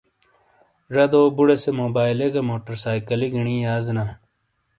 [0.95, 4.05] زَدو بُوڑے سے موبائلے گہ موٹر سائکلی گنی یازینا۔